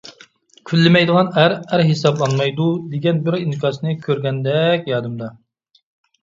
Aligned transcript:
«كۈنلىمەيدىغان 0.69 1.27
ئەر، 1.41 1.53
ئەر 1.57 1.83
ھېسابلانمايدۇ» 1.89 2.65
دېگەن 2.95 3.21
بىر 3.29 3.37
ئىنكاسنى 3.41 3.95
كۆرگەندەك 4.07 4.91
يادىمدا. 4.95 5.31